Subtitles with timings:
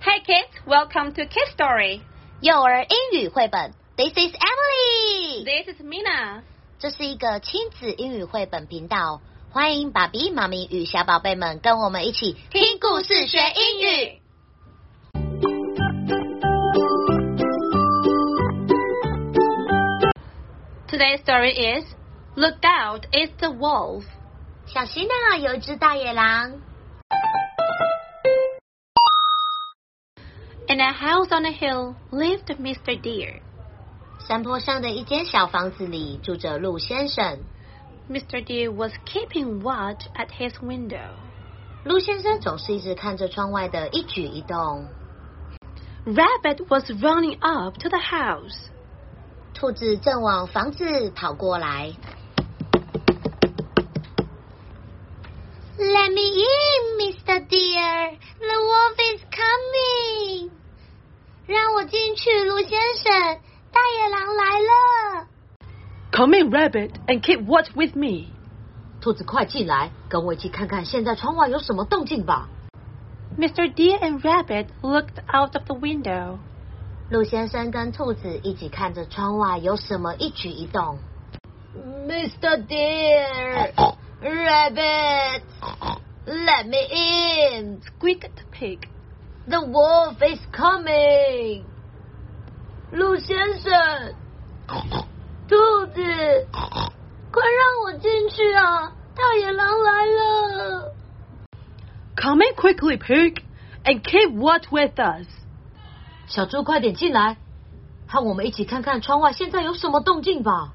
[0.00, 2.00] Hey kids, welcome to Kid Story.
[2.40, 5.44] 幼儿英语绘本，This is Emily。
[5.44, 6.42] This is Mina.
[6.78, 14.20] 这是一个亲子英语绘本频道，欢迎爸比、妈咪与小宝贝们跟我们一起听故事学英语。
[20.88, 21.84] Today's story is
[22.36, 24.04] Look Out, It's the Wolf.
[24.66, 26.60] 小心啊，有一只大野狼。
[30.70, 33.00] In a house on a hill lived Mr.
[33.00, 33.40] Deer.
[34.18, 37.38] 山坡上的一间小房子里住着鹿先生。
[38.10, 38.44] Mr.
[38.44, 41.10] Deer was keeping watch at his window.
[41.84, 44.88] 鹿先生总是一直看着窗外的一举一动。
[46.04, 48.70] Rabbit was running up to the house.
[49.54, 51.92] 兔子正往房子跑过来。
[55.78, 57.46] Let me in, Mr.
[57.48, 58.18] Deer.
[58.38, 59.59] The wolf is coming.
[62.60, 63.40] 先生，
[63.72, 65.26] 大野狼来了。
[66.12, 68.32] Come in, Rabbit, and keep watch with me.
[69.00, 72.48] 兔子，快进来，跟我一起看看现在窗外有什么动静吧。
[73.38, 73.72] Mr.
[73.72, 76.38] Deer and Rabbit looked out of the window.
[77.10, 80.98] 鹿先生跟兔子一起看着窗外有什么一举一动。
[82.06, 82.66] Mr.
[82.66, 83.72] Deer,
[84.22, 85.42] Rabbit,
[86.26, 87.80] let me in.
[87.82, 88.88] Squeaked the pig.
[89.46, 91.64] The wolf is coming.
[92.92, 94.14] 鹿先生，
[95.48, 96.02] 兔子，
[97.30, 98.92] 快让我进去啊！
[99.14, 100.94] 大野狼来了。
[102.16, 103.42] Come in quickly, pig,
[103.84, 105.26] and keep watch with us.
[106.28, 107.36] 小猪，快点进来，
[108.08, 110.72] 和我们一起看看窗外现在有什么动静吧。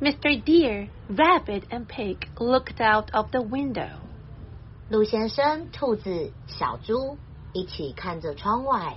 [0.00, 0.42] Mr.
[0.42, 3.90] Deer, Rabbit, and Pig looked out of the window.
[4.88, 7.18] 鹿先生、兔子、小猪
[7.52, 8.96] 一起看着窗外。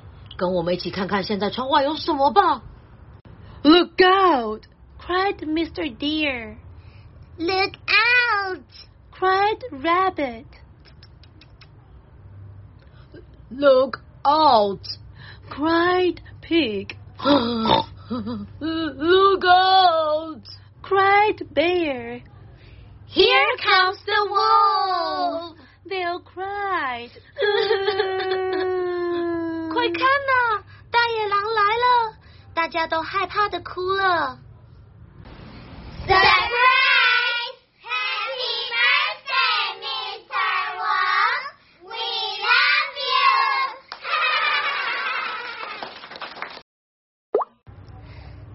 [0.40, 2.62] 跟我们一起看看现在窗外有什么吧。
[3.62, 4.66] Look out!
[4.98, 5.88] cried Mr.
[5.96, 6.56] Deer.
[7.38, 8.64] Look out!
[9.12, 10.46] Cried Rabbit.
[13.50, 14.86] Look out!
[15.48, 16.96] Cried Pig.
[18.60, 20.42] Look out!
[20.82, 22.20] Cried Bear.
[23.06, 25.56] Here comes the wolf!
[25.88, 27.10] They all cried.
[29.81, 32.13] 快看呐、大野狼来了！
[32.53, 34.37] 大家都害怕的哭了。
[36.05, 37.55] Surprise!
[37.81, 40.37] Happy birthday, Mr.
[40.77, 41.41] Wang!
[41.81, 41.97] We
[42.45, 43.33] love you!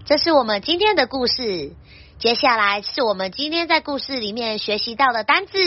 [0.05, 1.75] 这是我们今天的故事。
[2.21, 5.59] 接下来是我们今天在故事里面学习到的单字。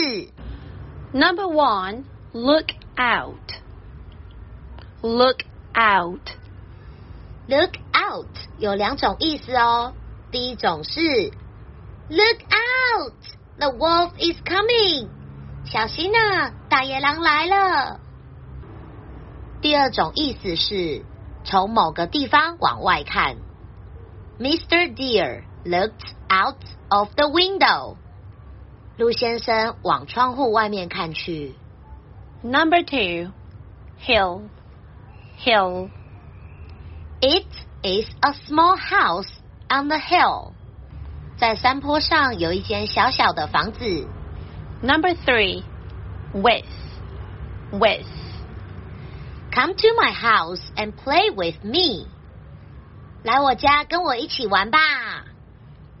[1.12, 3.36] Number one, look out.
[5.02, 6.20] Look out。
[7.48, 9.94] Look out 有两种意思哦。
[10.30, 11.00] 第一种是
[12.08, 15.08] Look out，the wolf is coming，
[15.64, 18.00] 小心啊，大野狼来了。
[19.60, 21.04] 第二种意思是
[21.44, 23.36] 从某个地方往外看。
[24.38, 24.94] Mr.
[24.94, 26.56] Deer looked out
[26.88, 27.96] of the window。
[28.96, 31.54] 鹿先生往窗户外面看去。
[32.42, 33.32] Number two,
[34.00, 34.42] hill
[35.39, 35.89] Hill.
[37.21, 37.47] It
[37.83, 39.31] is a small house
[39.69, 40.53] on the hill。
[41.37, 44.07] 在山坡上有一间小小的房子。
[44.81, 45.63] Number three,
[46.33, 46.65] with.
[47.71, 48.07] With.
[49.51, 52.07] Come to my house and play with me。
[53.23, 54.79] 来我家跟我一起玩吧。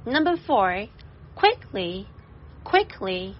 [0.05, 0.87] Number four,
[1.35, 2.05] quickly.
[2.63, 3.35] Quickly.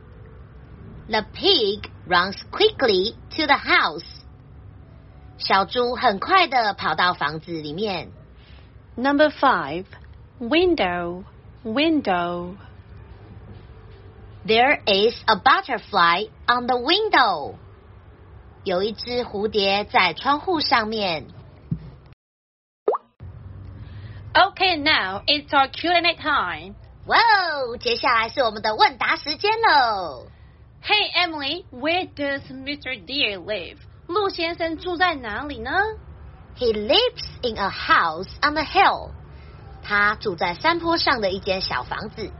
[1.08, 4.09] The pig runs quickly to the house。
[5.40, 8.10] 小猪很快的跑到房子里面。
[8.96, 9.86] Number five,
[10.40, 11.24] window.
[11.64, 12.56] Window.
[14.46, 17.56] There is a butterfly on the window。
[18.64, 21.28] 有一只蝴蝶在窗户上面。
[24.34, 26.76] Okay, now it's our Q&A time.
[27.08, 30.28] 哇哦，接下来是我们的问答时间喽。
[30.84, 33.04] Hey Emily, where does Mr.
[33.06, 33.78] Deer live?
[34.11, 35.71] 鹿先生住在哪里呢
[36.59, 39.11] ？He lives in a house on a hill。
[39.83, 42.31] 他住在山坡上的一间小房子。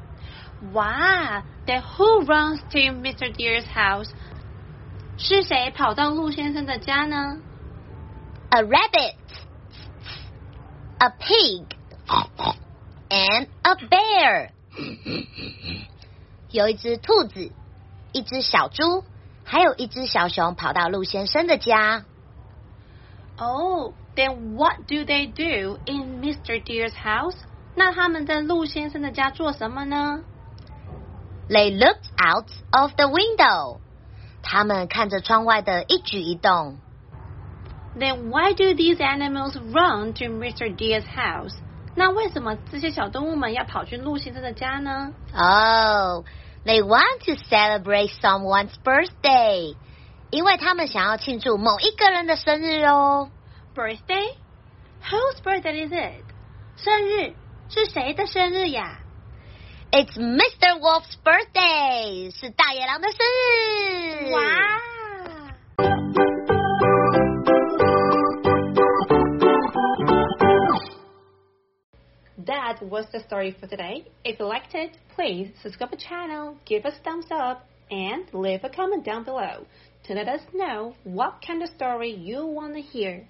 [0.73, 3.33] 哇！Then who runs to Mr.
[3.33, 4.11] Deer's house？
[5.17, 7.39] 是谁跑到鹿先生的家呢
[8.51, 9.15] ？A rabbit,
[10.99, 11.67] a pig,
[13.09, 14.51] and a bear。
[16.51, 17.53] 有一只兔子，
[18.13, 19.05] 一只小猪。
[19.50, 22.06] 还有一只小熊跑到陆先生的家。
[23.38, 26.64] Oh, then what do they do in Mr.
[26.64, 27.36] Deer's house?
[27.76, 30.24] 那他们在陆先生的家做什么呢
[31.50, 33.80] They looked out of the window.
[34.42, 36.78] 他们看着窗外的一举一动。
[37.98, 40.76] Then why do these animals run to Mr.
[40.76, 41.56] Deer's house?
[41.96, 46.26] 那为什么这些小动物们要跑去陆先生的家呢 Oh,
[46.66, 49.76] they want to celebrate someone's birthday.
[50.32, 53.30] 因为他们想要庆祝某一个人的生日哦。
[53.76, 54.36] ？Birthday?
[55.04, 56.26] Whose birthday is it?
[56.78, 57.34] 生日
[57.70, 59.00] 是谁的生日呀
[59.92, 60.80] It's Mr.
[60.80, 62.38] Wolf's birthday.
[62.38, 64.32] 是大野狼的生日。
[64.34, 64.89] 哇！
[72.46, 74.04] That was the story for today.
[74.24, 78.70] If you liked it, please subscribe the channel, give us thumbs up, and leave a
[78.70, 79.66] comment down below
[80.08, 83.24] to let us know what kind of story you want to hear.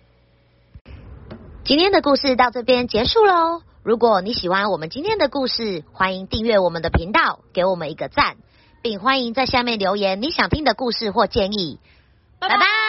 [1.63, 3.62] 今天的故事到这边结束喽。
[3.83, 8.38] 如果你喜欢我们今天的故事，欢迎订阅我们的频道，给我们一个赞，
[8.81, 11.79] 并欢迎在下面留言你想听的故事或建议。
[12.39, 12.88] 拜拜